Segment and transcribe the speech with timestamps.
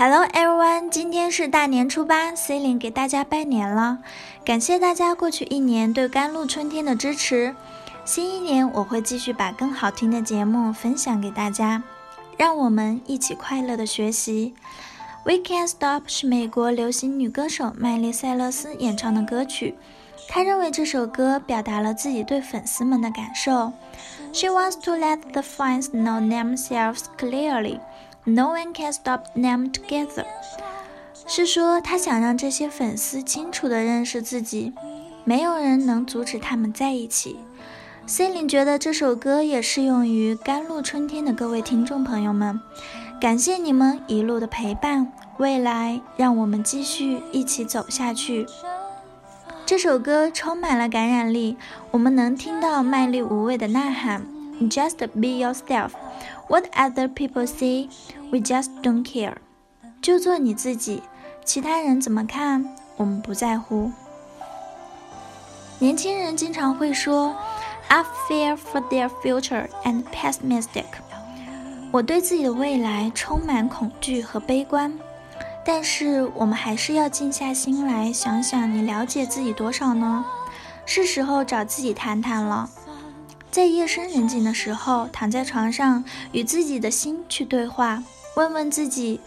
[0.00, 3.98] Hello everyone，今天是大年初八，Celine 给大家拜年了，
[4.44, 7.56] 感谢大家过去一年对甘露春天的支持。
[8.04, 11.82] 新一年我会继续把更好听的节目分享给大家，
[12.36, 14.54] 让我们一起快乐的学习。
[15.24, 19.74] We Can't Stop 是美国流行女歌手麦莉塞勒斯演唱的歌曲，
[20.28, 23.72] 她认为这首歌表达了自己对粉丝们的感受。
[24.32, 27.80] She wants to let the fans know themselves clearly.
[28.24, 30.26] No one can stop them together。
[31.26, 34.72] 是说他想让这些粉丝清楚地认识自己，
[35.24, 37.38] 没有人能阻止他们在一起。
[38.06, 42.58] c e l 觉得这首歌也适用于甘露春天的各位听众朋友们，
[43.20, 48.46] 感谢你们一路的陪伴，未来让我们继续一起走下去。
[49.66, 51.58] 这首歌充满了感染力，
[51.90, 54.26] 我们能听到卖力无畏的呐喊
[54.60, 55.90] ：Just be yourself。
[56.48, 57.88] What other people say,
[58.30, 59.34] we just don't care。
[60.00, 61.02] 就做你自己，
[61.44, 63.90] 其他人怎么看，我们不在乎。
[65.78, 67.36] 年轻人经常会说
[67.88, 70.84] ，I fear for their future and pessimistic。
[71.90, 74.98] 我对自己的未来充满恐惧和悲观。
[75.64, 80.24] 但是我们还是要静下心来想想，你了解自己多少呢？
[80.86, 82.70] 是时候找自己谈谈了。
[83.50, 88.02] 在夜深人静的时候，躺在床上，与自己的心去对话，
[88.36, 89.20] 问问自己，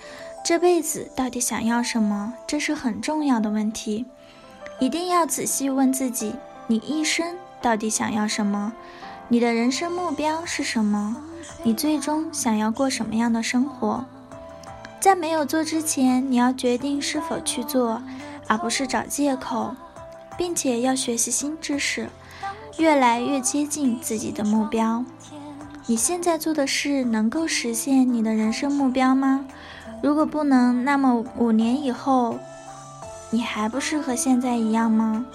[0.46, 2.34] 这辈子到底想要什么？
[2.46, 4.06] 这是很重要的问题，
[4.80, 6.34] 一定要仔细问自己，
[6.68, 8.72] 你一生到底想要什么？
[9.28, 11.18] 你的人生目标是什么？
[11.64, 14.06] 你最终想要过什么样的生活？
[15.00, 18.02] 在没有做之前，你要决定是否去做，
[18.48, 19.76] 而不是找借口，
[20.38, 22.08] 并且要学习新知识。
[22.78, 25.04] 越来越接近自己的目标。
[25.88, 29.46] 你现在做的事能够实现你的人生目标吗？
[30.02, 32.38] 如果不能，那么五年以后，
[33.30, 35.26] 你还不是和现在一样吗？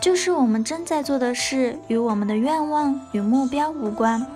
[0.00, 4.26] 就是我们正在做的事与我们的愿望与目标无关。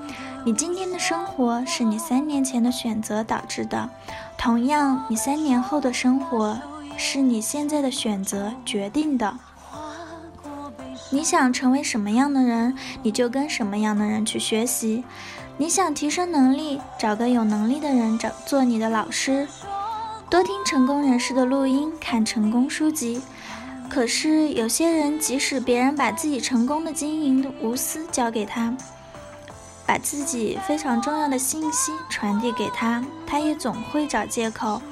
[0.44, 3.90] 你今天的生活是你三年前的选择导致的，
[4.38, 6.56] 同样，你三年后的生活
[6.96, 9.34] 是你现在的选择决定的。
[11.10, 15.04] 你想成为什么样的人，你就跟什么样的人去学习。
[15.56, 19.48] 你想提升能力，找个有能力的人找做你的老师。
[20.28, 23.22] 多听成功人士的录音，看成功书籍。
[23.88, 28.76] 可是有些人，即使别人把自己成功的经营的无私交给他，
[29.86, 34.82] 把自己非常重要的信息传递给他，他也总会找借口：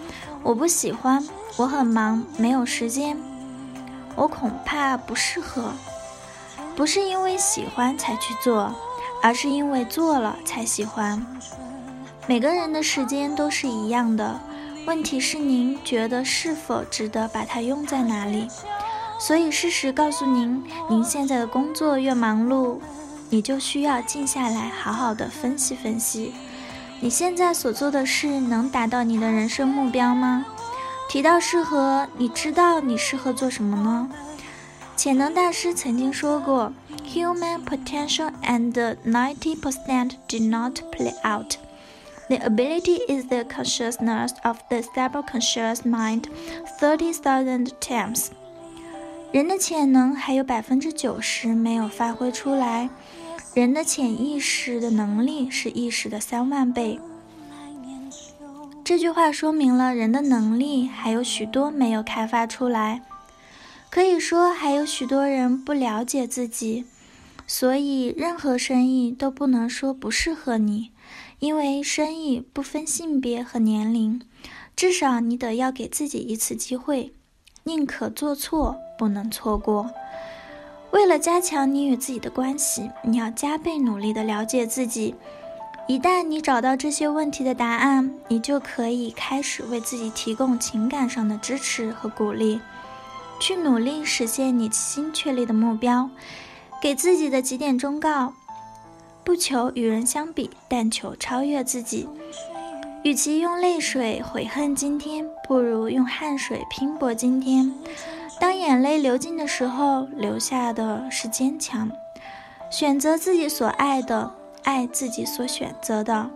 [0.43, 1.23] 我不喜欢，
[1.59, 3.19] 我很忙，没有时间，
[4.15, 5.71] 我恐怕不适合。
[6.77, 8.73] 不是因为喜欢才去做，
[9.23, 11.27] 而是因为做了才喜欢。
[12.27, 14.39] 每个人的时间都是一样的，
[14.87, 18.47] 问题是您觉得是否值得把它用在哪里？
[19.19, 22.79] 所以事实告诉您，您现在的工作越忙碌，
[23.31, 26.35] 你就需要静下来，好好的分析分析，
[27.01, 30.45] 你现在所做的事能达到你的人生目标吗？
[31.09, 34.11] 提到适合，你知道你适合做什么呢？
[34.97, 36.73] 潜能大师曾经说过
[37.05, 38.73] ：“Human potential and
[39.05, 41.57] ninety percent do not play out.
[42.29, 46.25] The ability is the consciousness of the subconscious mind
[46.81, 48.29] thirty thousand times.”
[49.33, 52.89] 人的潜能还有百分之九十没有发挥出来，
[53.55, 56.99] 人的潜意识的能力是意识的三万倍。
[58.83, 63.03] 这句话说明了人的能力还有许多没有开发出来。
[63.91, 66.85] 可以说，还有许多人不了解自己，
[67.47, 70.91] 所以任何生意都不能说不适合你，
[71.39, 74.21] 因为生意不分性别和年龄。
[74.75, 77.13] 至少你得要给自己一次机会，
[77.65, 79.91] 宁可做错，不能错过。
[80.91, 85.15] 为了加强你与自己的关系，你要加倍努力地了解自己。
[85.89, 92.61] 一旦你找到这些问题的答案，你就可以开始为自己提供情感上的支持和鼓励。
[93.39, 96.11] 去努力实现你新确立的目标，
[96.81, 98.33] 给自己的几点忠告：
[99.25, 102.09] 不求与人相比，但求超越自己。
[103.03, 107.73] 与其用泪水悔恨今天，不如用汗水拼搏今天。
[108.41, 111.91] 当眼泪流尽的时候，留下的是坚强。
[112.71, 114.35] 选择自己所爱的，
[114.65, 116.31] 爱自己所选择的。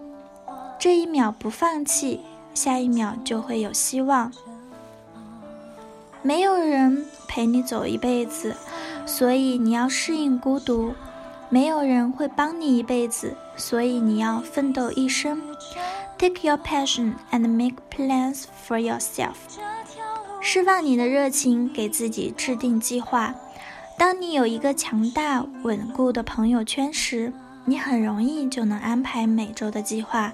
[0.78, 2.20] 这一秒不放弃，
[2.54, 4.32] 下一秒就会有希望。
[6.22, 8.54] 没有人陪你走一辈子，
[9.06, 10.92] 所以你要适应孤独；
[11.48, 15.40] 没有人会帮你一辈子，所以你要奋斗一生。
[16.18, 19.34] Take your passion and make plans for yourself。
[20.42, 23.34] 释放你的热情，给自己制定计划。
[23.96, 27.32] 当你有一个强大稳固的朋友圈时，
[27.64, 30.32] 你很容易就能安排每周的计划。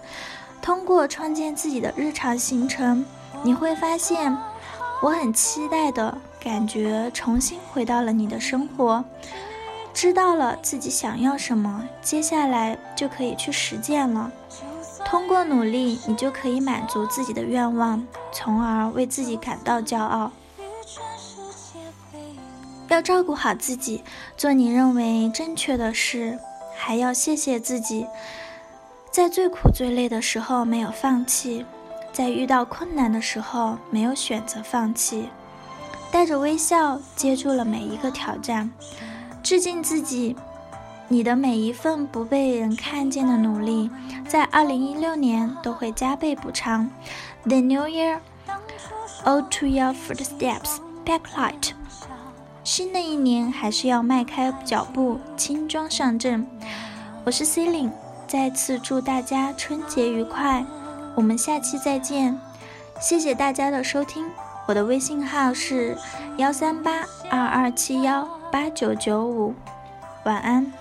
[0.61, 3.05] 通过创建自己的日常行程，
[3.45, 4.37] 你会发现，
[5.03, 9.05] 我很期待的感觉重新回到了你的生活。
[9.93, 14.31] 知道了自己想要什么，接下来就可以去实践了。
[15.05, 20.33] 通过努力，你就可以满足自己的愿望，从而为自己感到骄傲。
[22.89, 24.03] 要照顾好自己，
[24.37, 26.39] 做你认为正确的事，
[26.77, 28.07] 还要谢谢自己，
[29.11, 31.65] 在最苦最累的时候没有放弃，
[32.17, 35.29] 在遇到困难的时候没有选择放弃，
[36.11, 38.71] 带着微笑接住了每一个挑战。
[39.43, 40.35] 致敬自己，
[41.09, 43.91] 你的每一份不被人看见的努力，
[44.27, 46.89] 在二零一六年都会加倍补偿。
[47.43, 48.21] The new year,
[49.25, 51.73] ode to your footsteps, backlight。
[52.65, 56.47] 新的一年还是要迈开脚步，轻装上阵。
[57.27, 57.93] 我是 c e l i n e
[58.27, 60.65] 再次祝大家春节愉快，
[61.17, 62.39] 我们下期再见。
[63.01, 64.25] 谢谢大家的收听，
[64.69, 65.99] 我的微信号是
[66.37, 68.29] 幺三八二二七幺。
[68.53, 69.55] 八九九五，
[70.25, 70.73] 晚安。